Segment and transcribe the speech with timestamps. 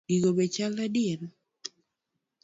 [0.09, 1.19] Gigo be chal adier?